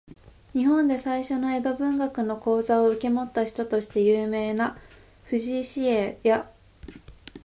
[0.53, 4.75] 日本で最初の江戸文学の講座を受け持った人として有名な
[5.25, 6.51] 藤井紫影や、